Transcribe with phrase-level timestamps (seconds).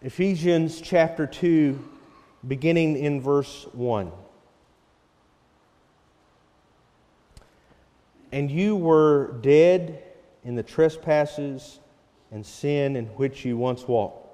[0.00, 1.76] Ephesians chapter 2,
[2.46, 4.12] beginning in verse 1.
[8.30, 10.00] And you were dead
[10.44, 11.80] in the trespasses
[12.30, 14.28] and sin in which you once walked,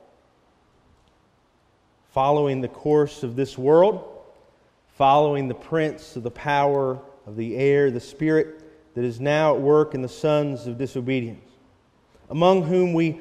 [2.12, 4.04] following the course of this world,
[4.98, 9.62] following the prince of the power of the air, the spirit that is now at
[9.62, 11.54] work in the sons of disobedience
[12.30, 13.20] among whom we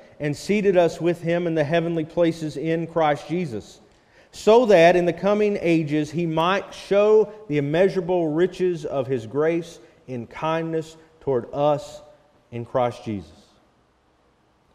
[0.21, 3.81] and seated us with him in the heavenly places in Christ Jesus,
[4.31, 9.79] so that in the coming ages he might show the immeasurable riches of his grace
[10.07, 12.01] in kindness toward us
[12.51, 13.31] in Christ Jesus.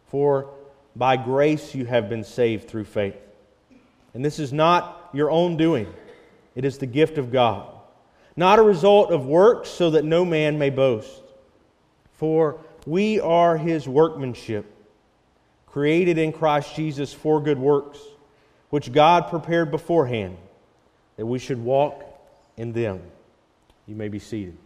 [0.09, 0.51] For
[0.97, 3.17] by grace you have been saved through faith.
[4.15, 5.87] And this is not your own doing,
[6.57, 7.73] it is the gift of God,
[8.35, 11.23] not a result of works, so that no man may boast.
[12.15, 14.73] For we are his workmanship,
[15.77, 17.99] created in Christ Jesus for good works,
[18.71, 20.39] which God prepared beforehand
[21.19, 22.03] that we should walk
[22.57, 22.99] in them.
[23.87, 24.57] You may be seated.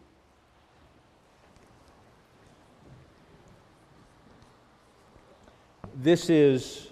[5.97, 6.87] This is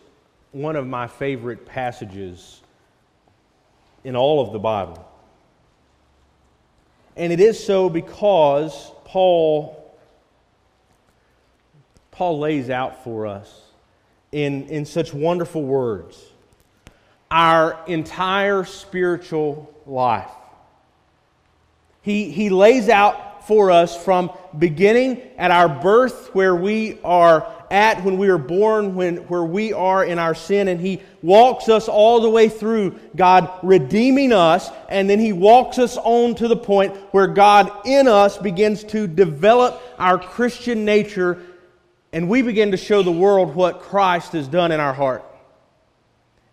[0.51, 2.61] one of my favorite passages
[4.03, 5.09] in all of the Bible.
[7.17, 9.77] And it is so because Paul
[12.11, 13.68] Paul lays out for us
[14.33, 16.23] in, in such wonderful words
[17.31, 20.31] our entire spiritual life.
[22.03, 28.03] He, he lays out for us from beginning at our birth, where we are at
[28.03, 31.89] when we are born, when, where we are in our sin, and He walks us
[31.89, 36.57] all the way through God redeeming us, and then He walks us on to the
[36.57, 41.43] point where God in us begins to develop our Christian nature
[42.13, 45.25] and we begin to show the world what Christ has done in our heart.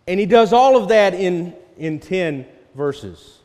[0.07, 2.45] And he does all of that in, in 10
[2.75, 3.39] verses.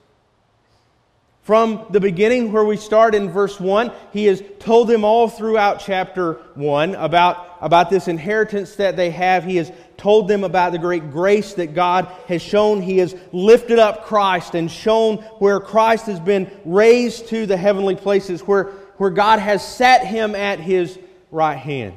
[1.43, 5.81] From the beginning, where we start in verse 1, he has told them all throughout
[5.81, 9.43] chapter 1 about, about this inheritance that they have.
[9.43, 12.83] He has told them about the great grace that God has shown.
[12.83, 17.97] He has lifted up Christ and shown where Christ has been raised to the heavenly
[17.97, 18.65] places, where,
[18.99, 20.99] where God has set him at his
[21.31, 21.95] right hand.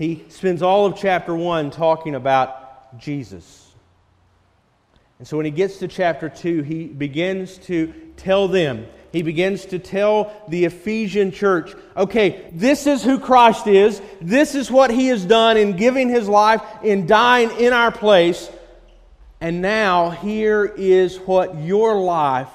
[0.00, 3.70] He spends all of chapter 1 talking about Jesus.
[5.18, 9.66] And so when he gets to chapter 2, he begins to tell them, he begins
[9.66, 14.00] to tell the Ephesian church, okay, this is who Christ is.
[14.22, 18.50] This is what he has done in giving his life, in dying in our place.
[19.38, 22.48] And now here is what your life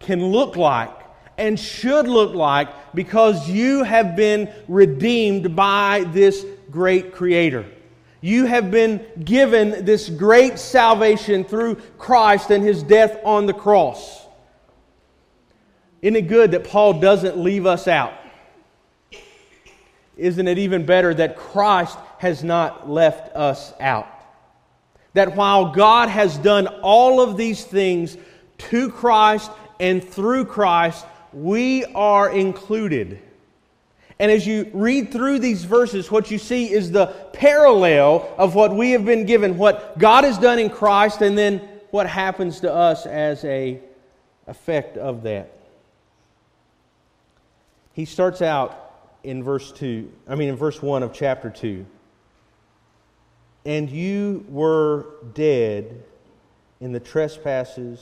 [0.00, 0.97] can look like
[1.38, 7.64] and should look like because you have been redeemed by this great Creator.
[8.20, 14.26] You have been given this great salvation through Christ and His death on the cross.
[16.02, 18.12] Isn't it good that Paul doesn't leave us out?
[20.16, 24.08] Isn't it even better that Christ has not left us out?
[25.14, 28.16] That while God has done all of these things
[28.58, 33.20] to Christ and through Christ, we are included.
[34.18, 38.74] And as you read through these verses, what you see is the parallel of what
[38.74, 41.58] we have been given, what God has done in Christ, and then
[41.90, 43.80] what happens to us as a
[44.46, 45.52] effect of that.
[47.92, 48.84] He starts out
[49.22, 51.84] in verse 2, I mean in verse 1 of chapter 2.
[53.66, 56.02] And you were dead
[56.80, 58.00] in the trespasses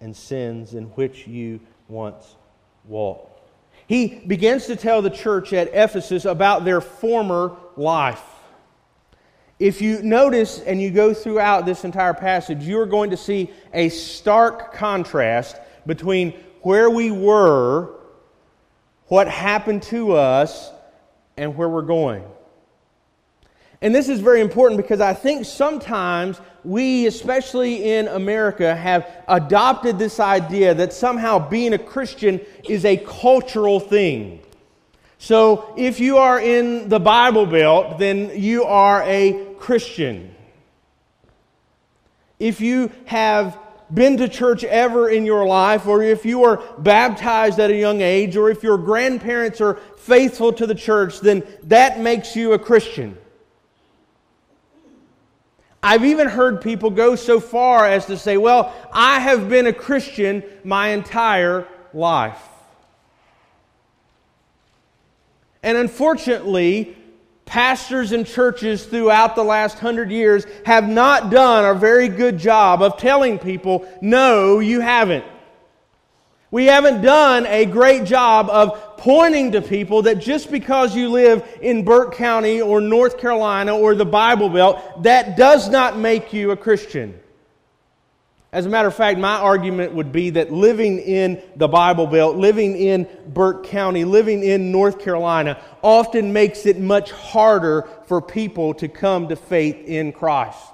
[0.00, 2.36] and sins in which you once
[2.84, 3.50] walked.
[3.86, 8.22] He begins to tell the church at Ephesus about their former life.
[9.58, 13.50] If you notice and you go throughout this entire passage, you are going to see
[13.72, 15.56] a stark contrast
[15.86, 17.94] between where we were,
[19.06, 20.70] what happened to us,
[21.36, 22.24] and where we're going.
[23.82, 29.98] And this is very important because I think sometimes we, especially in America, have adopted
[29.98, 34.40] this idea that somehow being a Christian is a cultural thing.
[35.18, 40.34] So if you are in the Bible Belt, then you are a Christian.
[42.38, 43.58] If you have
[43.92, 48.00] been to church ever in your life, or if you were baptized at a young
[48.00, 52.58] age, or if your grandparents are faithful to the church, then that makes you a
[52.58, 53.16] Christian.
[55.86, 59.72] I've even heard people go so far as to say, well, I have been a
[59.72, 62.42] Christian my entire life.
[65.62, 66.96] And unfortunately,
[67.44, 72.82] pastors and churches throughout the last hundred years have not done a very good job
[72.82, 75.24] of telling people, no, you haven't.
[76.50, 81.46] We haven't done a great job of pointing to people that just because you live
[81.60, 86.52] in Burke County or North Carolina or the Bible Belt, that does not make you
[86.52, 87.18] a Christian.
[88.52, 92.36] As a matter of fact, my argument would be that living in the Bible Belt,
[92.36, 98.72] living in Burke County, living in North Carolina, often makes it much harder for people
[98.74, 100.64] to come to faith in Christ.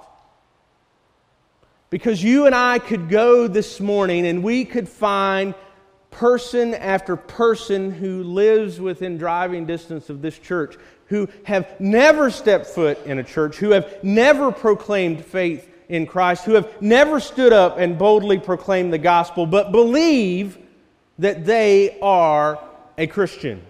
[1.92, 5.54] Because you and I could go this morning and we could find
[6.10, 10.78] person after person who lives within driving distance of this church,
[11.08, 16.46] who have never stepped foot in a church, who have never proclaimed faith in Christ
[16.46, 20.56] who have never stood up and boldly proclaimed the gospel, but believe
[21.18, 22.58] that they are
[22.96, 23.62] a Christian.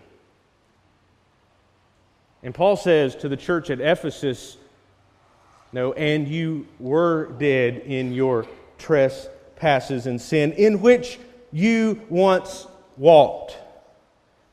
[2.45, 4.57] And Paul says to the church at Ephesus,
[5.73, 8.47] No, and you were dead in your
[8.79, 11.19] trespasses and sin, in which
[11.51, 12.67] you once
[12.97, 13.57] walked.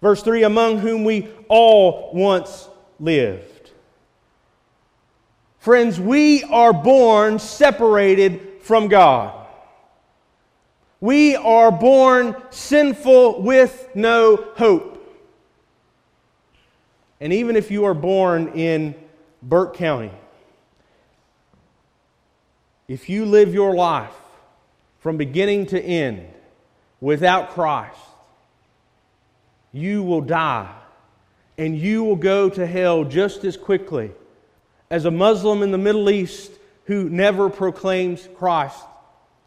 [0.01, 2.69] Verse 3 Among whom we all once
[2.99, 3.59] lived
[5.59, 9.45] Friends, we are born separated from God.
[11.01, 14.95] We are born sinful with no hope.
[17.19, 18.95] And even if you are born in
[19.43, 20.11] Burke County,
[22.89, 24.11] if you live your life
[24.97, 26.27] from beginning to end
[26.99, 27.95] without Christ,
[29.71, 30.73] you will die
[31.57, 34.11] and you will go to hell just as quickly
[34.89, 36.51] as a Muslim in the Middle East
[36.85, 38.83] who never proclaims Christ,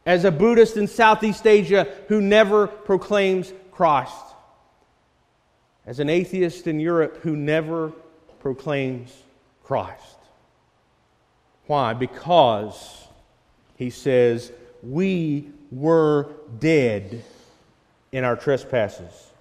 [0.07, 4.15] as a Buddhist in Southeast Asia who never proclaims Christ,
[5.85, 7.93] as an atheist in Europe who never
[8.39, 9.13] proclaims
[9.65, 10.19] Christ.
[11.67, 11.95] Why?
[11.95, 13.09] Because,
[13.83, 14.53] he says,
[14.83, 17.23] we were dead
[18.13, 19.33] in our trespasses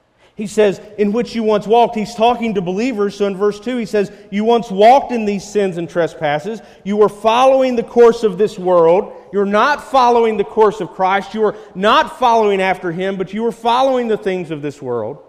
[0.42, 1.96] he says, in which you once walked.
[1.96, 3.16] He's talking to believers.
[3.16, 6.62] So in verse 2, he says, You once walked in these sins and trespasses.
[6.84, 9.14] You were following the course of this world.
[9.32, 11.36] You're not following the course of Christ.
[11.36, 15.20] You are not following after him, but you are following the things of this world.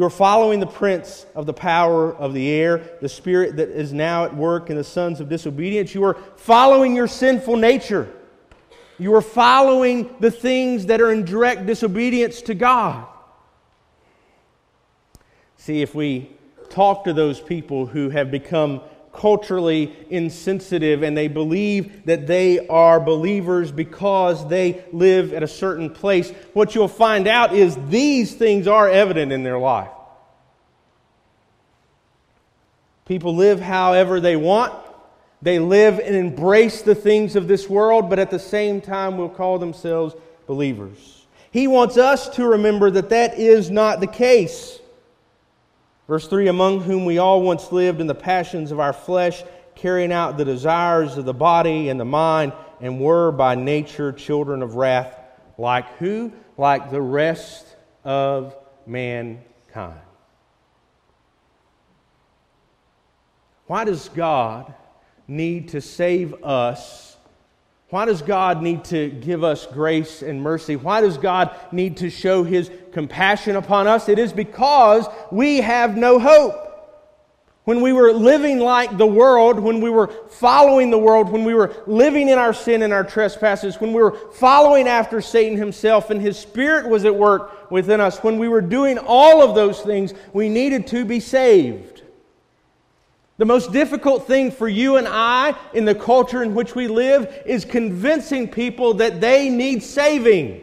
[0.00, 4.24] You're following the prince of the power of the air, the spirit that is now
[4.24, 5.94] at work in the sons of disobedience.
[5.94, 8.08] You are following your sinful nature.
[8.98, 13.06] You are following the things that are in direct disobedience to God.
[15.58, 16.30] See, if we
[16.70, 18.80] talk to those people who have become
[19.12, 25.90] culturally insensitive and they believe that they are believers because they live at a certain
[25.90, 29.90] place, what you'll find out is these things are evident in their life.
[33.06, 34.72] People live however they want.
[35.42, 39.28] They live and embrace the things of this world, but at the same time will
[39.28, 40.14] call themselves
[40.46, 41.26] believers.
[41.50, 44.79] He wants us to remember that that is not the case.
[46.10, 49.44] Verse 3 Among whom we all once lived in the passions of our flesh,
[49.76, 54.60] carrying out the desires of the body and the mind, and were by nature children
[54.60, 55.16] of wrath,
[55.56, 56.32] like who?
[56.58, 57.64] Like the rest
[58.02, 58.56] of
[58.88, 60.00] mankind.
[63.68, 64.74] Why does God
[65.28, 67.09] need to save us?
[67.90, 70.76] Why does God need to give us grace and mercy?
[70.76, 74.08] Why does God need to show his compassion upon us?
[74.08, 76.68] It is because we have no hope.
[77.64, 81.52] When we were living like the world, when we were following the world, when we
[81.52, 86.10] were living in our sin and our trespasses, when we were following after Satan himself
[86.10, 89.80] and his spirit was at work within us, when we were doing all of those
[89.80, 91.99] things, we needed to be saved.
[93.40, 97.42] The most difficult thing for you and I in the culture in which we live
[97.46, 100.60] is convincing people that they need saving.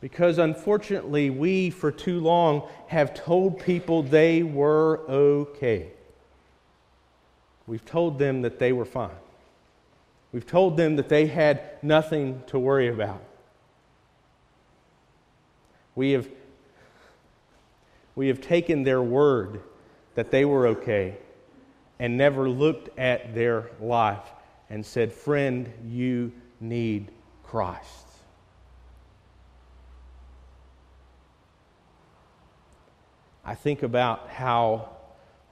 [0.00, 5.92] Because unfortunately, we for too long have told people they were okay.
[7.68, 9.10] We've told them that they were fine.
[10.32, 13.22] We've told them that they had nothing to worry about.
[15.94, 16.28] We have,
[18.16, 19.60] we have taken their word
[20.16, 21.16] that they were okay
[22.00, 24.32] and never looked at their life
[24.68, 27.12] and said, Friend, you need
[27.44, 28.06] Christ.
[33.44, 34.88] I think about how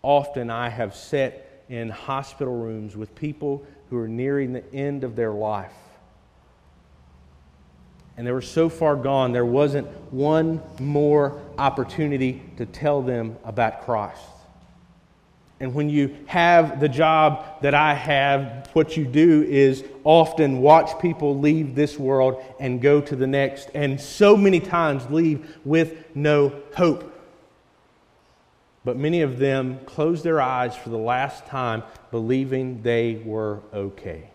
[0.03, 5.15] often I have sat in hospital rooms with people who are nearing the end of
[5.15, 5.73] their life.
[8.17, 13.85] And they were so far gone, there wasn't one more opportunity to tell them about
[13.85, 14.23] Christ.
[15.65, 21.01] And when you have the job that I have, what you do is often watch
[21.01, 26.15] people leave this world and go to the next, and so many times leave with
[26.15, 27.11] no hope.
[28.85, 34.29] But many of them close their eyes for the last time, believing they were okay.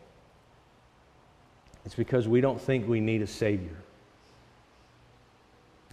[1.86, 3.78] It's because we don't think we need a Savior.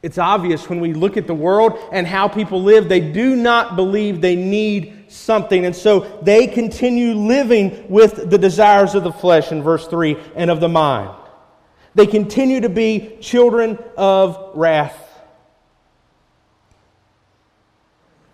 [0.06, 3.74] It's obvious when we look at the world and how people live, they do not
[3.74, 5.66] believe they need something.
[5.66, 10.48] And so they continue living with the desires of the flesh in verse 3 and
[10.48, 11.10] of the mind.
[11.96, 14.96] They continue to be children of wrath.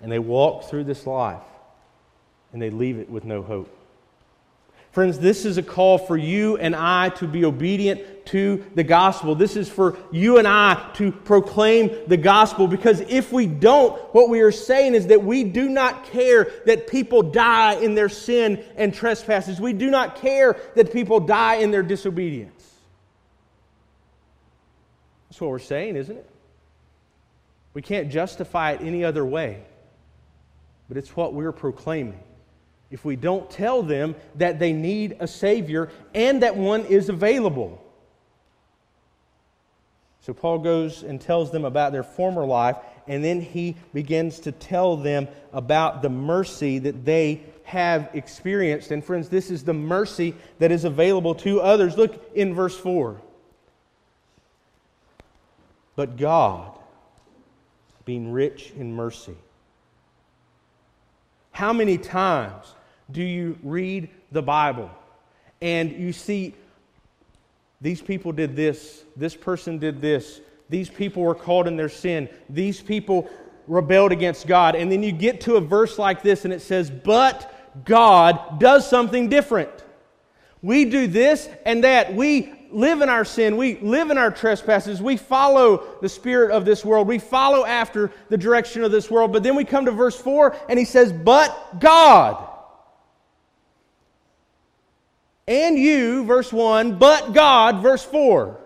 [0.03, 1.41] And they walk through this life
[2.53, 3.75] and they leave it with no hope.
[4.93, 9.35] Friends, this is a call for you and I to be obedient to the gospel.
[9.35, 14.29] This is for you and I to proclaim the gospel because if we don't, what
[14.29, 18.63] we are saying is that we do not care that people die in their sin
[18.77, 19.59] and trespasses.
[19.59, 22.71] We do not care that people die in their disobedience.
[25.31, 26.31] That's what we're saying, isn't it?
[27.73, 29.63] We can't justify it any other way,
[30.89, 32.21] but it's what we're proclaiming
[32.93, 37.83] if we don't tell them that they need a Savior and that one is available.
[40.21, 42.77] So Paul goes and tells them about their former life,
[43.09, 48.93] and then he begins to tell them about the mercy that they have experienced.
[48.93, 51.97] And friends, this is the mercy that is available to others.
[51.97, 53.21] Look in verse 4.
[55.97, 56.79] But God,
[58.05, 59.37] being rich in mercy,
[61.51, 62.75] how many times
[63.13, 64.91] do you read the Bible
[65.61, 66.55] and you see
[67.81, 72.29] these people did this, this person did this, these people were caught in their sin,
[72.49, 73.29] these people
[73.67, 76.91] rebelled against God, and then you get to a verse like this and it says,
[76.91, 79.71] But God does something different.
[80.63, 82.15] We do this and that.
[82.15, 83.57] We live in our sin.
[83.57, 85.03] We live in our trespasses.
[85.03, 87.09] We follow the spirit of this world.
[87.09, 89.33] We follow after the direction of this world.
[89.33, 92.49] But then we come to verse 4 and he says, But God
[95.53, 98.59] and you, verse 1, but God, verse 4.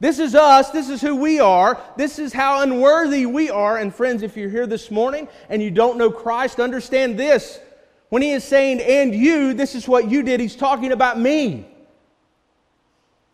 [0.00, 0.70] This is us.
[0.70, 1.78] This is who we are.
[1.96, 3.76] This is how unworthy we are.
[3.76, 7.60] And friends, if you're here this morning and you don't know Christ, understand this.
[8.08, 11.66] When he is saying, and you, this is what you did, he's talking about me.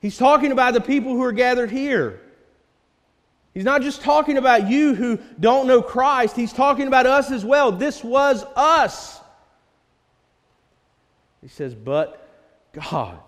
[0.01, 2.21] He's talking about the people who are gathered here.
[3.55, 7.45] He's not just talking about you who don't know Christ, he's talking about us as
[7.45, 7.71] well.
[7.71, 9.21] This was us.
[11.43, 12.22] He says, but
[12.73, 13.19] God.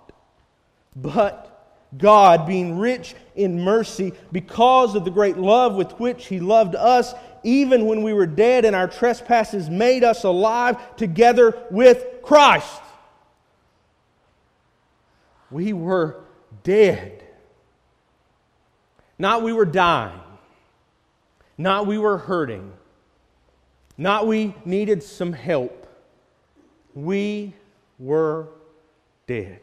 [0.96, 1.50] But
[1.96, 7.14] God, being rich in mercy, because of the great love with which He loved us,
[7.42, 12.80] even when we were dead in our trespasses, made us alive together with Christ.
[15.50, 16.24] We were
[16.62, 17.22] dead.
[19.18, 20.18] Not we were dying.
[21.56, 22.72] Not we were hurting.
[23.96, 25.86] Not we needed some help.
[26.94, 27.54] We
[27.98, 28.48] were
[29.26, 29.60] dead.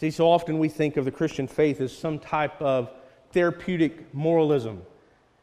[0.00, 2.90] See, so often we think of the Christian faith as some type of
[3.32, 4.82] therapeutic moralism.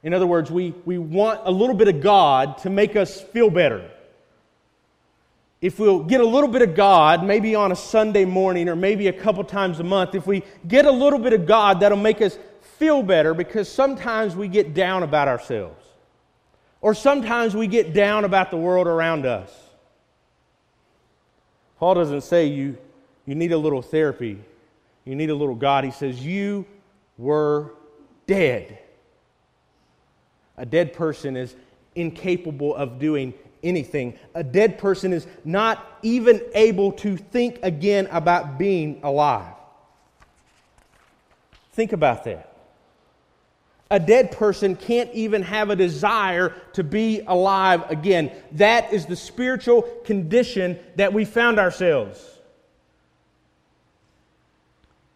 [0.04, 3.50] In other words, we, we want a little bit of God to make us feel
[3.50, 3.90] better.
[5.62, 9.08] If we'll get a little bit of God, maybe on a Sunday morning or maybe
[9.08, 12.20] a couple times a month, if we get a little bit of God, that'll make
[12.22, 12.38] us
[12.78, 15.86] feel better because sometimes we get down about ourselves.
[16.82, 19.52] Or sometimes we get down about the world around us.
[21.82, 22.78] Paul doesn't say you,
[23.26, 24.38] you need a little therapy,
[25.04, 25.84] you need a little God.
[25.84, 26.68] He says, You
[27.18, 27.74] were
[28.28, 28.78] dead.
[30.58, 31.56] A dead person is
[31.96, 33.34] incapable of doing
[33.64, 34.20] anything.
[34.36, 39.56] A dead person is not even able to think again about being alive.
[41.72, 42.51] Think about that
[43.92, 48.32] a dead person can't even have a desire to be alive again.
[48.54, 52.26] That is the spiritual condition that we found ourselves.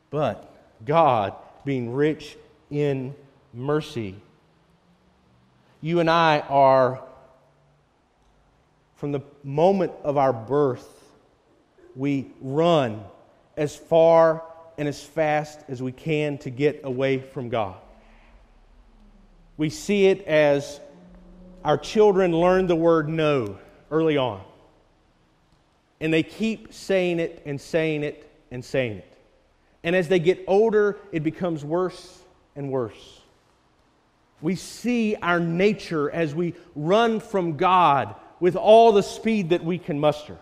[0.10, 0.54] But
[0.86, 2.38] God, being rich
[2.70, 3.16] in
[3.54, 4.16] mercy,
[5.82, 7.02] you and I are,
[8.98, 10.88] from the moment of our birth,
[11.96, 13.02] we run
[13.56, 14.44] as far
[14.78, 17.78] and as fast as we can to get away from God.
[19.58, 20.80] We see it as
[21.64, 23.58] our children learn the word no
[23.90, 24.42] early on.
[26.00, 29.18] And they keep saying it and saying it and saying it.
[29.84, 32.20] And as they get older, it becomes worse
[32.56, 33.22] and worse.
[34.42, 39.78] We see our nature as we run from God with all the speed that we
[39.78, 40.38] can muster.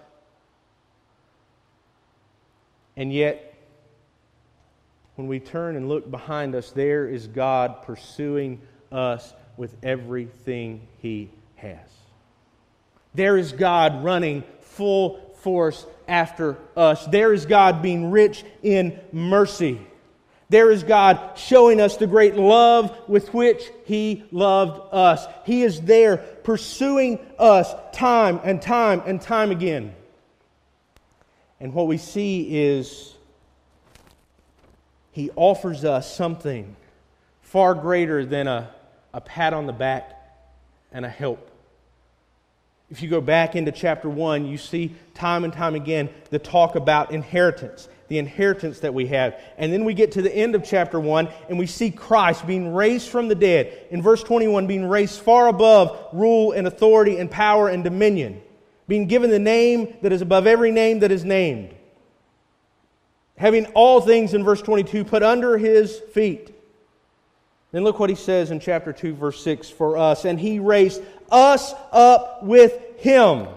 [2.95, 3.53] And yet,
[5.15, 8.61] when we turn and look behind us, there is God pursuing
[8.93, 11.79] us with everything He has.
[13.13, 17.05] There is God running full force after us.
[17.07, 19.79] There is God being rich in mercy.
[20.49, 25.25] There is God showing us the great love with which He loved us.
[25.45, 29.95] He is there pursuing us time and time and time again.
[31.59, 33.15] And what we see is
[35.11, 36.75] He offers us something
[37.41, 38.69] far greater than a,
[39.13, 40.11] a pat on the back
[40.91, 41.49] and a help.
[42.89, 46.75] If you go back into chapter 1, you see time and time again the talk
[46.75, 49.41] about inheritance the inheritance that we have.
[49.57, 52.71] And then we get to the end of chapter 1 and we see Christ being
[52.71, 53.87] raised from the dead.
[53.89, 58.39] In verse 21, being raised far above rule and authority and power and dominion,
[58.87, 61.73] being given the name that is above every name that is named.
[63.35, 66.52] Having all things in verse 22 put under his feet.
[67.73, 70.23] Then look what he says in chapter 2, verse 6 for us.
[70.23, 73.47] And he raised us up with him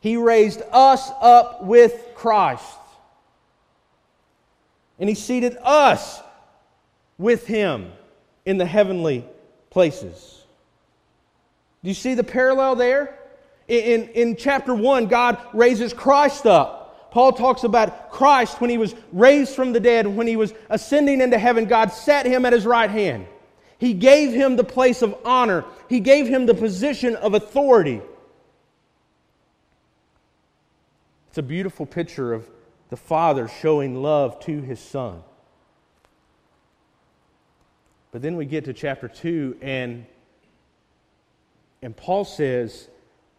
[0.00, 2.64] he raised us up with Christ.
[4.98, 6.20] And He seated us
[7.18, 7.92] with Him
[8.46, 9.26] in the heavenly
[9.68, 10.42] places.
[11.82, 13.18] Do you see the parallel there?
[13.68, 16.78] In, in chapter 1, God raises Christ up.
[17.10, 21.20] Paul talks about Christ when he was raised from the dead, when he was ascending
[21.20, 23.26] into heaven, God set him at his right hand.
[23.78, 28.00] He gave him the place of honor, he gave him the position of authority.
[31.28, 32.48] It's a beautiful picture of
[32.90, 35.22] the Father showing love to his Son.
[38.12, 40.04] But then we get to chapter 2, and,
[41.82, 42.88] and Paul says,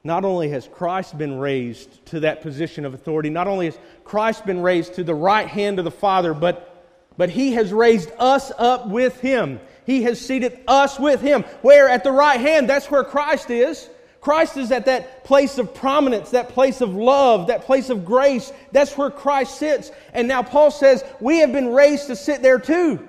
[0.03, 4.45] not only has Christ been raised to that position of authority, not only has Christ
[4.45, 6.85] been raised to the right hand of the Father, but,
[7.17, 9.59] but he has raised us up with him.
[9.85, 11.43] He has seated us with him.
[11.61, 11.87] Where?
[11.87, 12.69] At the right hand.
[12.69, 13.89] That's where Christ is.
[14.21, 18.53] Christ is at that place of prominence, that place of love, that place of grace.
[18.71, 19.91] That's where Christ sits.
[20.13, 23.07] And now Paul says, we have been raised to sit there too.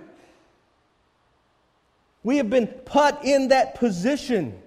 [2.22, 4.61] We have been put in that position.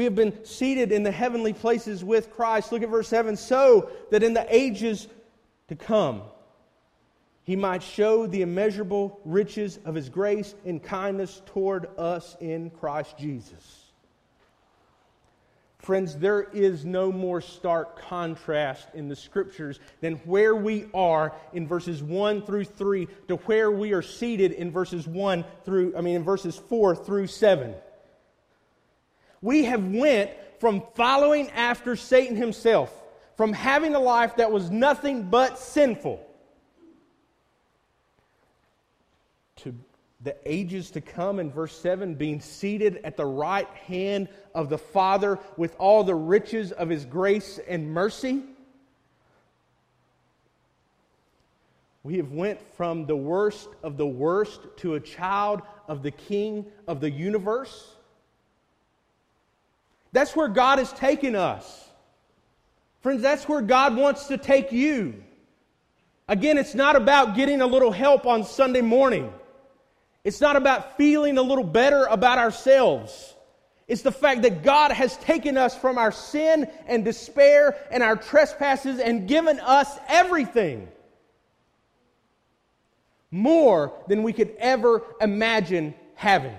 [0.00, 2.72] We have been seated in the heavenly places with Christ.
[2.72, 5.08] Look at verse 7 so that in the ages
[5.68, 6.22] to come,
[7.44, 13.18] he might show the immeasurable riches of his grace and kindness toward us in Christ
[13.18, 13.90] Jesus.
[15.80, 21.68] Friends, there is no more stark contrast in the scriptures than where we are in
[21.68, 26.16] verses 1 through 3 to where we are seated in verses 1 through I mean
[26.16, 27.74] in verses 4 through 7.
[29.42, 32.92] We have went from following after Satan himself,
[33.36, 36.26] from having a life that was nothing but sinful
[39.56, 39.74] to
[40.22, 44.76] the ages to come in verse 7 being seated at the right hand of the
[44.76, 48.42] father with all the riches of his grace and mercy.
[52.02, 56.66] We have went from the worst of the worst to a child of the king
[56.86, 57.96] of the universe
[60.12, 61.88] that's where god has taken us
[63.00, 65.14] friends that's where god wants to take you
[66.28, 69.32] again it's not about getting a little help on sunday morning
[70.24, 73.34] it's not about feeling a little better about ourselves.
[73.88, 78.16] It's the fact that God has taken us from our sin and despair and our
[78.16, 80.88] trespasses and given us everything.
[83.30, 86.56] More than we could ever imagine having.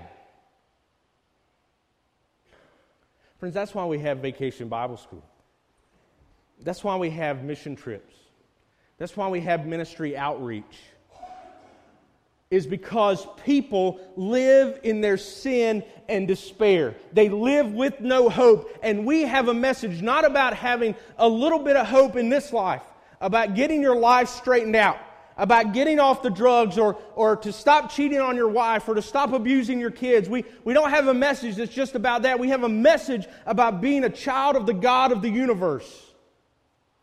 [3.41, 5.23] Friends, that's why we have Vacation Bible School.
[6.61, 8.13] That's why we have mission trips.
[8.99, 10.77] That's why we have ministry outreach
[12.51, 16.93] is because people live in their sin and despair.
[17.13, 18.77] They live with no hope.
[18.83, 22.53] And we have a message not about having a little bit of hope in this
[22.53, 22.83] life,
[23.21, 24.99] about getting your life straightened out,
[25.41, 29.01] about getting off the drugs or, or to stop cheating on your wife or to
[29.01, 30.29] stop abusing your kids.
[30.29, 32.37] We, we don't have a message that's just about that.
[32.37, 36.11] We have a message about being a child of the God of the universe,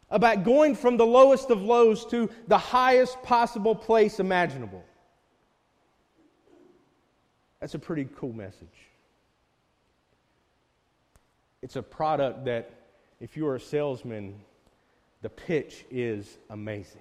[0.08, 4.84] about going from the lowest of lows to the highest possible place imaginable.
[7.58, 8.68] That's a pretty cool message.
[11.60, 12.70] It's a product that,
[13.20, 14.36] if you are a salesman,
[15.22, 17.00] the pitch is amazing.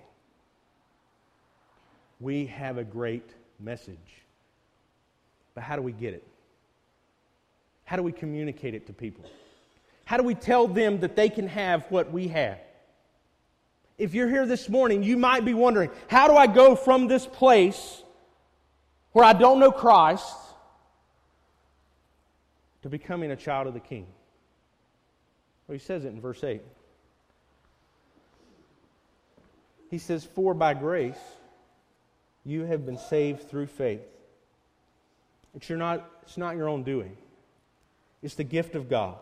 [2.20, 3.98] We have a great message.
[5.54, 6.24] But how do we get it?
[7.86, 9.26] How do we communicate it to people?
[10.06, 12.60] How do we tell them that they can have what we have?
[13.98, 17.26] If you're here this morning, you might be wondering how do I go from this
[17.26, 18.04] place
[19.12, 20.36] where I don't know Christ
[22.84, 24.06] to becoming a child of the King?
[25.68, 26.62] Well, he says it in verse 8.
[29.90, 31.18] He says, For by grace
[32.48, 34.02] you have been saved through faith.
[35.54, 37.18] It's, not, it's not your own doing,
[38.24, 39.18] it's the gift of God.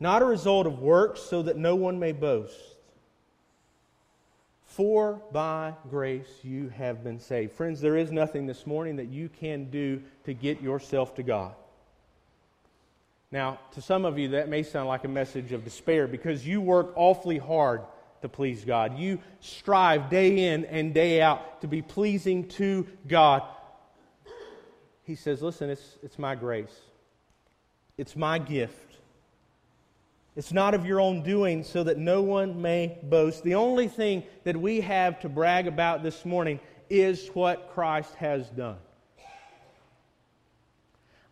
[0.00, 2.58] Not a result of works, so that no one may boast.
[4.66, 7.52] For by grace you have been saved.
[7.52, 11.54] Friends, there is nothing this morning that you can do to get yourself to God.
[13.30, 16.60] Now, to some of you, that may sound like a message of despair because you
[16.60, 17.82] work awfully hard
[18.22, 18.98] to please God.
[18.98, 23.42] You strive day in and day out to be pleasing to God.
[25.04, 26.74] He says, Listen, it's, it's my grace,
[27.98, 28.78] it's my gift.
[30.34, 33.44] It's not of your own doing, so that no one may boast.
[33.44, 36.58] The only thing that we have to brag about this morning
[36.88, 38.78] is what Christ has done.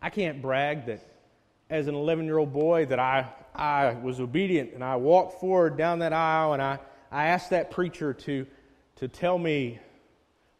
[0.03, 1.10] I can't brag that
[1.71, 5.77] as an 11 year old boy that I I was obedient and I walked forward
[5.77, 6.79] down that aisle and I,
[7.11, 8.47] I asked that preacher to,
[8.97, 9.79] to tell me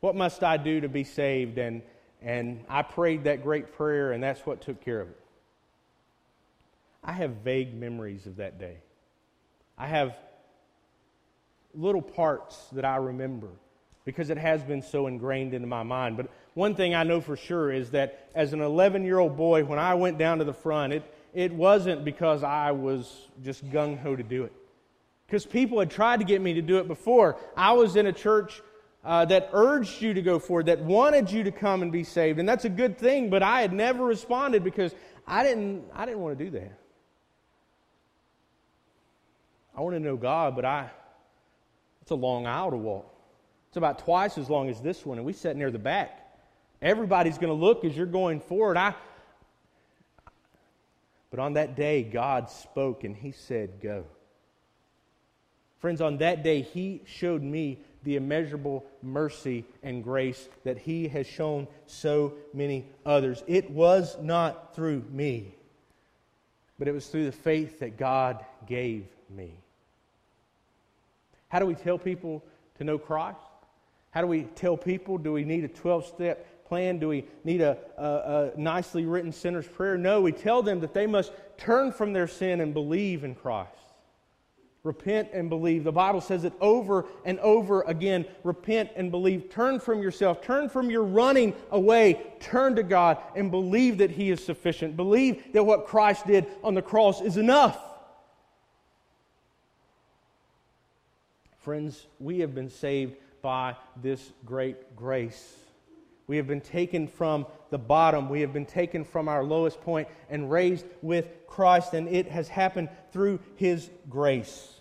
[0.02, 1.84] what must I do to be saved and,
[2.22, 5.20] and I prayed that great prayer and that's what took care of it.
[7.04, 8.78] I have vague memories of that day.
[9.78, 10.16] I have
[11.74, 13.48] little parts that I remember
[14.06, 16.18] because it has been so ingrained into my mind.
[16.18, 19.64] But one thing I know for sure is that as an 11 year old boy,
[19.64, 24.00] when I went down to the front, it, it wasn't because I was just gung
[24.00, 24.54] ho to do it.
[25.28, 27.38] Because people had tried to get me to do it before.
[27.56, 28.62] I was in a church
[29.04, 32.40] uh, that urged you to go forward, that wanted you to come and be saved.
[32.40, 34.94] And that's a good thing, but I had never responded because
[35.26, 36.78] I didn't, I didn't want to do that.
[39.76, 40.90] I want to know God, but I,
[42.02, 43.11] it's a long aisle to walk.
[43.72, 46.20] It's about twice as long as this one, and we sat near the back.
[46.82, 48.76] Everybody's going to look as you're going forward.
[48.76, 48.94] I,
[51.30, 54.04] but on that day, God spoke and He said, Go.
[55.80, 61.26] Friends, on that day, He showed me the immeasurable mercy and grace that He has
[61.26, 63.42] shown so many others.
[63.48, 65.56] It was not through me,
[66.78, 69.54] but it was through the faith that God gave me.
[71.48, 72.44] How do we tell people
[72.78, 73.40] to know Christ?
[74.12, 75.18] How do we tell people?
[75.18, 77.00] Do we need a 12 step plan?
[77.00, 79.98] Do we need a, a, a, nicely written sinner's prayer?
[79.98, 83.72] No, we tell them that they must turn from their sin and believe in Christ.
[84.84, 85.84] Repent and believe.
[85.84, 88.26] The Bible says it over and over again.
[88.44, 89.50] Repent and believe.
[89.50, 90.42] Turn from yourself.
[90.42, 92.22] Turn from your running away.
[92.40, 94.98] Turn to God and believe that He is sufficient.
[94.98, 97.80] Believe that what Christ did on the cross is enough.
[101.60, 105.56] Friends, we have been saved by this great grace.
[106.28, 108.30] We have been taken from the bottom.
[108.30, 112.48] We have been taken from our lowest point and raised with Christ, and it has
[112.48, 114.76] happened through His grace.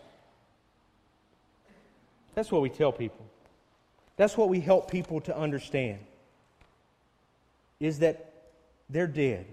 [2.35, 3.27] That's what we tell people.
[4.17, 5.99] That's what we help people to understand.
[7.81, 8.33] Is that
[8.89, 9.47] they're dead.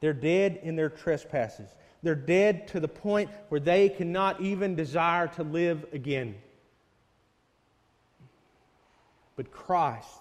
[0.00, 1.68] They're dead in their trespasses.
[2.02, 6.34] They're dead to the point where they cannot even desire to live again.
[9.38, 10.18] But Christ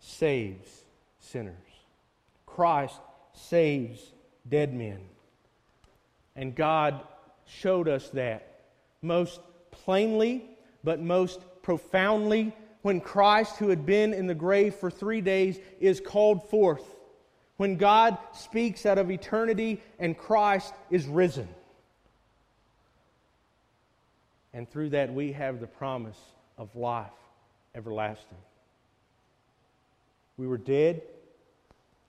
[0.00, 0.84] saves
[1.18, 1.54] sinners.
[2.44, 3.00] Christ
[3.32, 4.02] saves
[4.46, 5.00] dead men.
[6.36, 7.00] And God
[7.46, 8.60] showed us that
[9.00, 10.44] most plainly,
[10.84, 15.98] but most profoundly, when Christ, who had been in the grave for three days, is
[15.98, 16.84] called forth.
[17.56, 21.48] When God speaks out of eternity and Christ is risen.
[24.52, 26.20] And through that, we have the promise
[26.58, 27.08] of life
[27.74, 28.36] everlasting.
[30.40, 31.02] We were dead.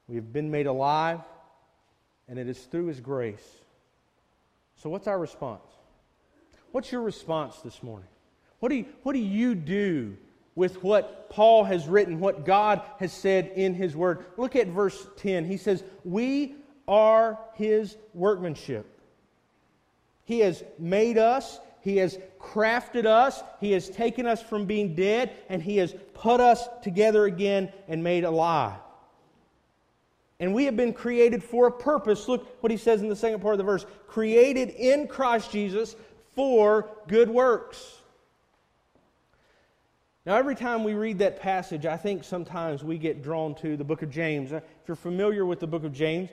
[0.08, 1.20] We have been made alive.
[2.30, 3.46] And it is through His grace.
[4.82, 5.66] So, what's our response?
[6.72, 8.08] What's your response this morning?
[8.62, 10.16] What do you, what do, you do
[10.56, 14.24] with what Paul has written, what God has said in his word.
[14.38, 15.44] Look at verse 10.
[15.44, 16.56] He says, We
[16.88, 18.86] are his workmanship.
[20.24, 25.32] He has made us, he has crafted us, he has taken us from being dead,
[25.50, 28.80] and he has put us together again and made alive.
[30.40, 32.28] And we have been created for a purpose.
[32.28, 35.96] Look what he says in the second part of the verse created in Christ Jesus
[36.36, 37.98] for good works.
[40.26, 43.84] Now, every time we read that passage, I think sometimes we get drawn to the
[43.84, 44.52] book of James.
[44.52, 46.30] If you're familiar with the book of James,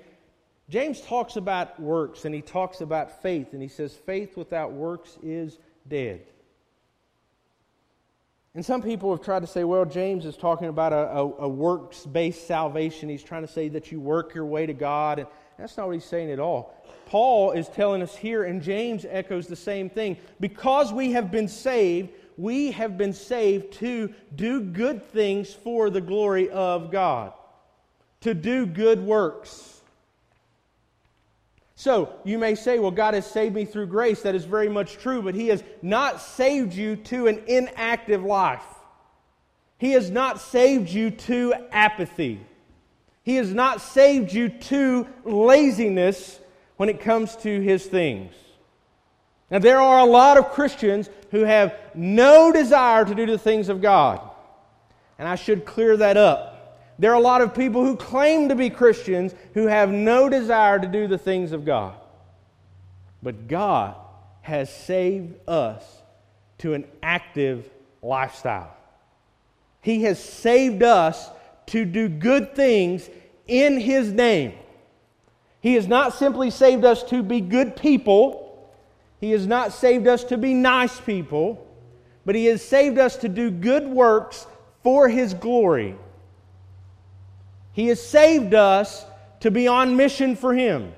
[0.68, 5.16] James talks about works and he talks about faith, and he says, faith without works
[5.22, 6.20] is dead.
[8.54, 11.48] And some people have tried to say, well, James is talking about a, a, a
[11.48, 13.09] works based salvation.
[13.09, 15.20] He's trying to say that you work your way to God.
[15.20, 15.28] And
[15.59, 16.74] that's not what he's saying at all.
[17.07, 20.16] Paul is telling us here, and James echoes the same thing.
[20.40, 26.00] Because we have been saved, we have been saved to do good things for the
[26.00, 27.33] glory of God,
[28.22, 29.77] to do good works.
[31.78, 34.22] So you may say, well, God has saved me through grace.
[34.22, 38.64] That is very much true, but He has not saved you to an inactive life.
[39.78, 42.40] He has not saved you to apathy.
[43.22, 46.40] He has not saved you to laziness
[46.78, 48.34] when it comes to His things.
[49.48, 53.68] Now, there are a lot of Christians who have no desire to do the things
[53.68, 54.20] of God.
[55.16, 56.57] And I should clear that up.
[56.98, 60.78] There are a lot of people who claim to be Christians who have no desire
[60.78, 61.94] to do the things of God.
[63.22, 63.94] But God
[64.42, 65.84] has saved us
[66.58, 67.70] to an active
[68.02, 68.74] lifestyle.
[69.80, 71.30] He has saved us
[71.66, 73.08] to do good things
[73.46, 74.54] in His name.
[75.61, 78.70] He has not simply saved us to be good people,
[79.20, 81.64] He has not saved us to be nice people,
[82.24, 84.46] but He has saved us to do good works
[84.82, 85.96] for His glory.
[87.78, 89.06] He has saved us
[89.38, 90.92] to be on mission for Him,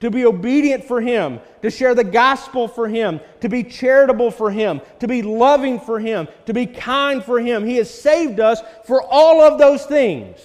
[0.00, 4.50] to be obedient for Him, to share the gospel for Him, to be charitable for
[4.50, 7.64] Him, to be loving for Him, to be kind for Him.
[7.64, 10.40] He has saved us for all of those things.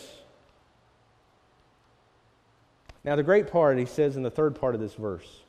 [3.04, 5.40] Now, the great part, he says in the third part of this verse,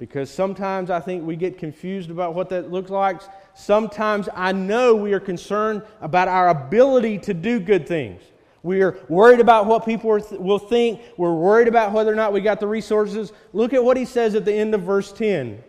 [0.00, 3.20] because sometimes I think we get confused about what that looks like.
[3.54, 8.22] Sometimes I know we are concerned about our ability to do good things.
[8.62, 11.00] We're worried about what people will think.
[11.16, 13.32] We're worried about whether or not we got the resources.
[13.52, 15.62] Look at what he says at the end of verse 10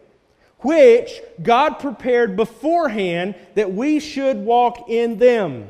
[0.64, 5.68] which God prepared beforehand that we should walk in them.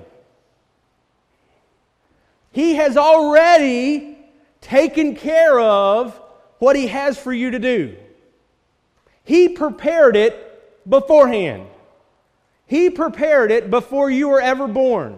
[2.52, 4.18] He has already
[4.62, 6.20] taken care of
[6.60, 7.96] what He has for you to do.
[9.24, 11.68] He prepared it beforehand.
[12.68, 15.18] He prepared it before you were ever born.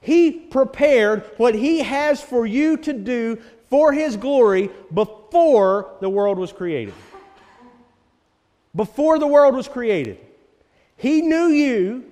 [0.00, 6.38] He prepared what He has for you to do for His glory before the world
[6.38, 6.94] was created.
[8.74, 10.18] Before the world was created.
[10.96, 12.10] He knew you,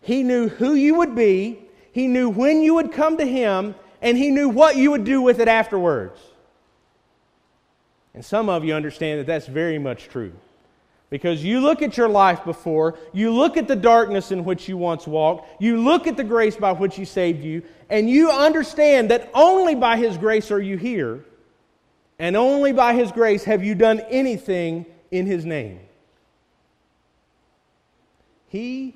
[0.00, 1.60] He knew who you would be,
[1.92, 5.22] He knew when you would come to Him, and He knew what you would do
[5.22, 6.20] with it afterwards.
[8.12, 10.32] And some of you understand that that's very much true.
[11.10, 14.76] Because you look at your life before, you look at the darkness in which you
[14.76, 19.10] once walked, you look at the grace by which He saved you, and you understand
[19.10, 21.24] that only by His grace are you here,
[22.20, 25.80] and only by His grace have you done anything in His name.
[28.46, 28.94] He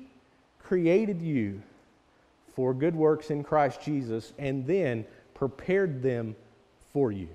[0.59, 1.61] created you
[2.55, 6.37] for good works in Christ Jesus and then prepared them
[6.93, 7.27] for you.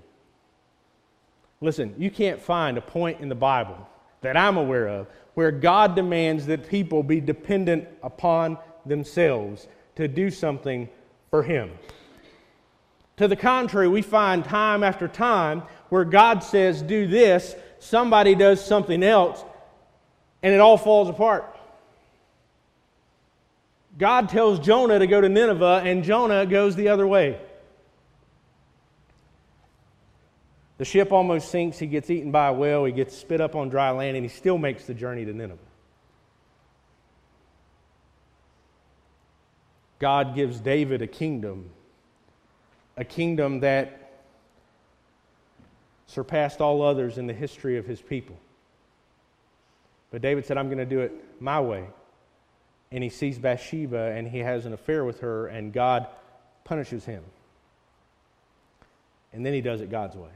[1.60, 3.86] Listen, you can't find a point in the Bible
[4.22, 10.30] that I'm aware of where God demands that people be dependent upon themselves to do
[10.30, 10.88] something
[11.30, 11.70] for Him.
[13.16, 18.64] To the contrary, we find time after time where God says, Do this, somebody does
[18.64, 19.44] something else,
[20.42, 21.56] and it all falls apart.
[23.98, 27.38] God tells Jonah to go to Nineveh, and Jonah goes the other way.
[30.80, 31.78] The ship almost sinks.
[31.78, 32.86] He gets eaten by a whale.
[32.86, 35.58] He gets spit up on dry land, and he still makes the journey to Nineveh.
[39.98, 41.68] God gives David a kingdom,
[42.96, 44.22] a kingdom that
[46.06, 48.38] surpassed all others in the history of his people.
[50.10, 51.12] But David said, I'm going to do it
[51.42, 51.84] my way.
[52.90, 56.06] And he sees Bathsheba and he has an affair with her, and God
[56.64, 57.22] punishes him.
[59.34, 60.30] And then he does it God's way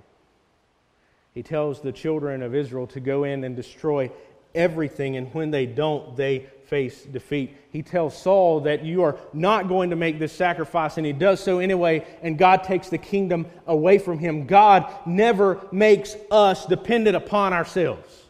[1.34, 4.10] he tells the children of Israel to go in and destroy
[4.54, 7.54] everything, and when they don't, they face defeat.
[7.70, 11.40] He tells Saul that you are not going to make this sacrifice, and he does
[11.40, 14.46] so anyway, and God takes the kingdom away from him.
[14.46, 18.22] God never makes us dependent upon ourselves.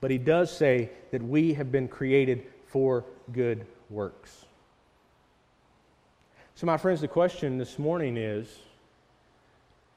[0.00, 4.44] But he does say that we have been created for good works.
[6.54, 8.48] So, my friends, the question this morning is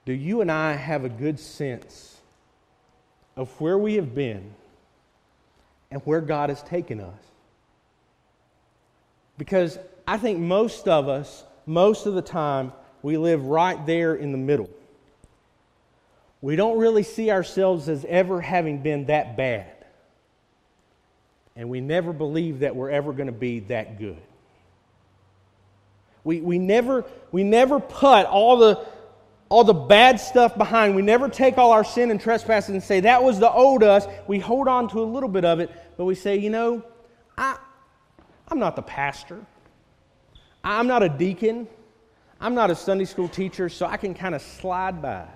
[0.06, 2.18] do you and I have a good sense
[3.36, 4.54] of where we have been
[5.92, 7.20] and where God has taken us?
[9.38, 14.32] Because I think most of us, most of the time, we live right there in
[14.32, 14.70] the middle.
[16.42, 19.68] We don't really see ourselves as ever having been that bad.
[21.56, 24.22] And we never believe that we're ever going to be that good.
[26.24, 28.86] We, we, never, we never put all the,
[29.54, 30.96] all the bad stuff behind.
[30.96, 34.08] We never take all our sin and trespasses and say, that was the old us.
[34.26, 36.84] We hold on to a little bit of it, but we say, you know,
[37.38, 37.60] I,
[38.48, 39.46] I'm not the pastor.
[40.64, 41.68] I'm not a deacon.
[42.42, 45.28] I'm not a Sunday school teacher, so I can kind of slide by.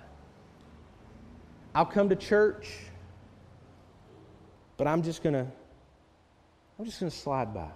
[1.76, 2.70] I'll come to church,
[4.78, 5.46] but I'm just going to
[6.80, 7.70] I'm just going to slide by.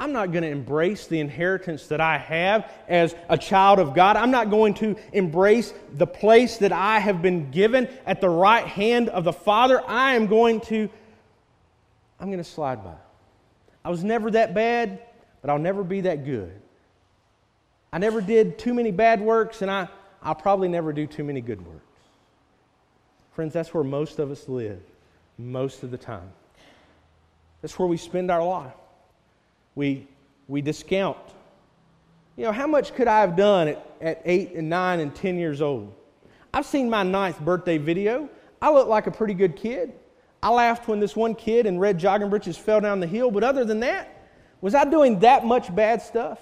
[0.00, 4.16] I'm not going to embrace the inheritance that I have as a child of God.
[4.16, 8.66] I'm not going to embrace the place that I have been given at the right
[8.66, 9.82] hand of the Father.
[9.86, 10.88] I am going to
[12.18, 12.96] I'm going to slide by.
[13.84, 15.00] I was never that bad,
[15.40, 16.52] but I'll never be that good.
[17.92, 19.88] I never did too many bad works, and I,
[20.22, 21.80] I'll probably never do too many good works.
[23.32, 24.80] Friends, that's where most of us live
[25.38, 26.30] most of the time.
[27.62, 28.74] That's where we spend our life.
[29.74, 30.06] We,
[30.48, 31.16] we discount.
[32.36, 35.38] You know, how much could I have done at, at 8 and 9 and 10
[35.38, 35.94] years old?
[36.52, 38.28] I've seen my ninth birthday video.
[38.60, 39.92] I look like a pretty good kid.
[40.42, 43.44] I laughed when this one kid in red jogging breeches fell down the hill, but
[43.44, 44.28] other than that,
[44.60, 46.38] was I doing that much bad stuff?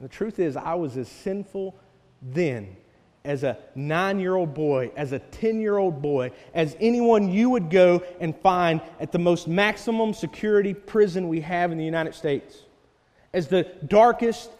[0.00, 1.74] the truth is, I was as sinful
[2.22, 2.74] then
[3.24, 7.50] as a nine year old boy, as a 10 year old boy, as anyone you
[7.50, 12.14] would go and find at the most maximum security prison we have in the United
[12.14, 12.62] States.
[13.32, 14.50] As the darkest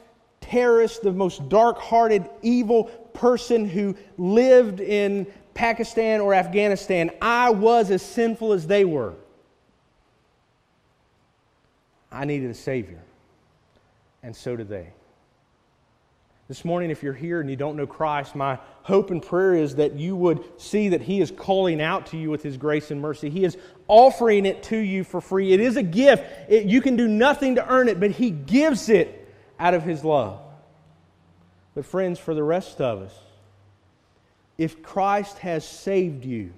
[0.40, 7.90] terrorist, the most dark hearted, evil person who lived in Pakistan or Afghanistan, I was
[7.90, 9.14] as sinful as they were.
[12.12, 13.00] I needed a Savior,
[14.22, 14.92] and so did they.
[16.50, 19.76] This morning, if you're here and you don't know Christ, my hope and prayer is
[19.76, 23.00] that you would see that He is calling out to you with His grace and
[23.00, 23.30] mercy.
[23.30, 25.52] He is offering it to you for free.
[25.52, 26.24] It is a gift.
[26.50, 30.02] It, you can do nothing to earn it, but He gives it out of His
[30.04, 30.40] love.
[31.76, 33.16] But, friends, for the rest of us,
[34.58, 36.52] if Christ has saved you,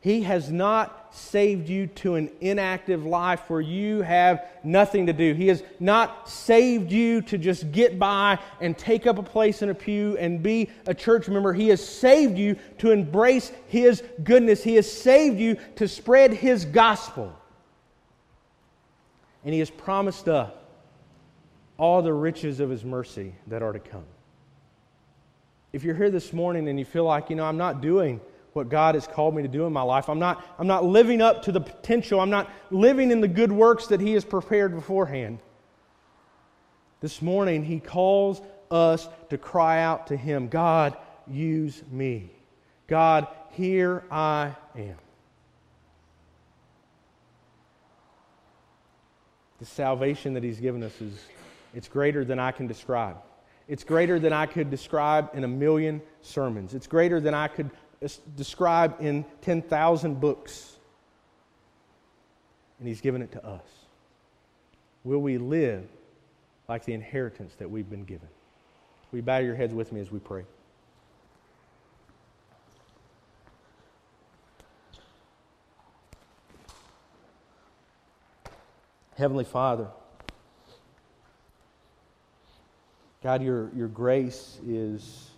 [0.00, 5.34] he has not saved you to an inactive life where you have nothing to do.
[5.34, 9.68] He has not saved you to just get by and take up a place in
[9.68, 11.52] a pew and be a church member.
[11.52, 14.64] He has saved you to embrace His goodness.
[14.64, 17.36] He has saved you to spread His gospel.
[19.44, 20.50] And He has promised us
[21.76, 24.04] all the riches of His mercy that are to come.
[25.74, 28.20] If you're here this morning and you feel like, you know, I'm not doing
[28.52, 30.08] what God has called me to do in my life.
[30.08, 32.20] I'm not, I'm not living up to the potential.
[32.20, 35.38] I'm not living in the good works that He has prepared beforehand.
[37.00, 42.30] This morning, He calls us to cry out to Him God, use me.
[42.86, 44.96] God, here I am.
[49.58, 51.20] The salvation that He's given us is
[51.74, 53.16] it's greater than I can describe.
[53.68, 56.74] It's greater than I could describe in a million sermons.
[56.74, 57.70] It's greater than I could
[58.36, 60.76] described in 10,000 books.
[62.78, 63.62] And He's given it to us.
[65.04, 65.86] Will we live
[66.68, 68.28] like the inheritance that we've been given?
[69.10, 70.44] Will you bow your heads with me as we pray?
[79.16, 79.88] Heavenly Father,
[83.22, 85.29] God, your, your grace is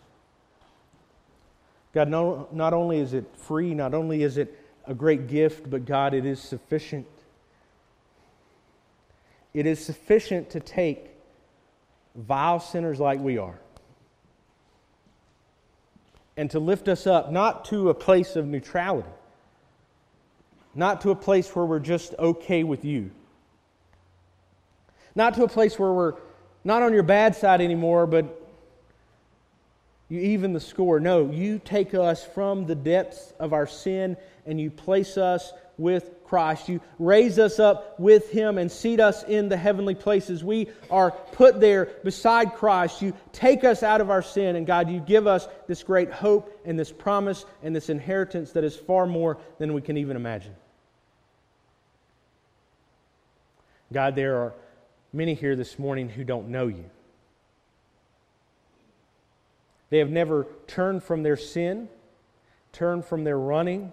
[1.93, 5.85] God, no, not only is it free, not only is it a great gift, but
[5.85, 7.07] God, it is sufficient.
[9.53, 11.11] It is sufficient to take
[12.15, 13.59] vile sinners like we are
[16.37, 19.09] and to lift us up, not to a place of neutrality,
[20.75, 23.11] not to a place where we're just okay with you,
[25.15, 26.15] not to a place where we're
[26.65, 28.42] not on your bad side anymore, but
[30.13, 31.01] You even the score.
[31.01, 36.11] No, you take us from the depths of our sin and you place us with
[36.27, 36.69] Christ.
[36.69, 40.45] You raise us up with Him and seat us in the heavenly places.
[40.45, 43.01] We are put there beside Christ.
[43.01, 46.61] You take us out of our sin, and God, you give us this great hope
[46.67, 50.55] and this promise and this inheritance that is far more than we can even imagine.
[53.91, 54.53] God, there are
[55.11, 56.85] many here this morning who don't know you.
[59.93, 61.91] They have never turned from their sin,
[62.73, 63.93] turned from their running,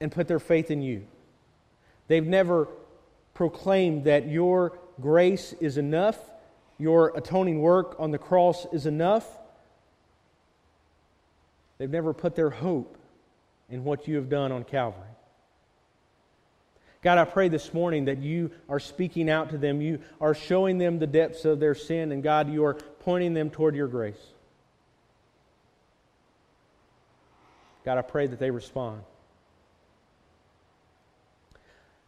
[0.00, 1.06] and put their faith in you.
[2.06, 2.66] They've never
[3.34, 6.18] proclaimed that your grace is enough,
[6.78, 9.28] your atoning work on the cross is enough.
[11.76, 12.96] They've never put their hope
[13.68, 15.04] in what you have done on Calvary.
[17.00, 19.80] God, I pray this morning that you are speaking out to them.
[19.80, 22.74] You are showing them the depths of their sin, and God, you are
[23.08, 24.20] pointing them toward your grace.
[27.82, 29.00] God, I pray that they respond.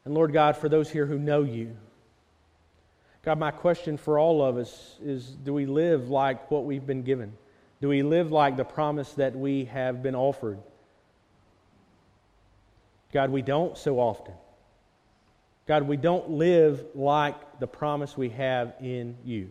[0.05, 1.75] And Lord God, for those here who know you,
[3.23, 7.03] God, my question for all of us is do we live like what we've been
[7.03, 7.33] given?
[7.81, 10.59] Do we live like the promise that we have been offered?
[13.11, 14.35] God, we don't so often.
[15.67, 19.51] God, we don't live like the promise we have in you.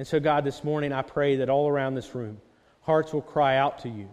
[0.00, 2.40] And so, God, this morning I pray that all around this room,
[2.80, 4.08] hearts will cry out to you,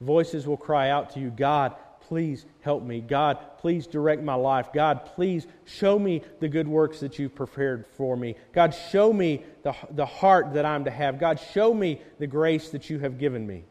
[0.00, 3.02] voices will cry out to you, God, please help me.
[3.02, 4.72] God, please direct my life.
[4.72, 8.34] God, please show me the good works that you've prepared for me.
[8.54, 11.20] God, show me the, the heart that I'm to have.
[11.20, 13.64] God, show me the grace that you have given me.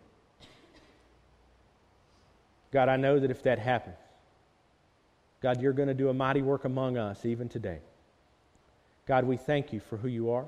[2.71, 3.97] God, I know that if that happens,
[5.41, 7.79] God, you're going to do a mighty work among us even today.
[9.07, 10.45] God, we thank you for who you are,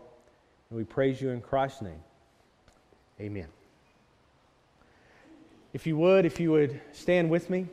[0.72, 2.02] and we praise you in Christ's name.
[3.20, 3.48] Amen.
[5.74, 7.68] If you would, if you would stand with me.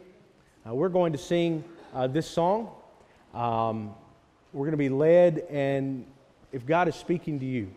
[0.68, 2.70] Uh, we're going to sing uh, this song.
[3.32, 3.94] Um,
[4.52, 6.04] we're going to be led, and
[6.52, 7.70] if God is speaking to you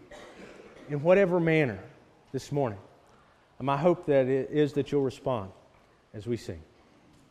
[0.89, 1.79] in whatever manner
[2.31, 2.79] this morning,
[3.59, 5.51] my hope that it is that you'll respond
[6.15, 6.61] as we sing.